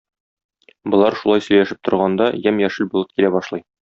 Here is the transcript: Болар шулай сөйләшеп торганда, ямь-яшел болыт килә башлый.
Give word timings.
Болар 0.93 1.17
шулай 1.19 1.43
сөйләшеп 1.47 1.81
торганда, 1.89 2.31
ямь-яшел 2.47 2.91
болыт 2.95 3.13
килә 3.19 3.31
башлый. 3.37 3.63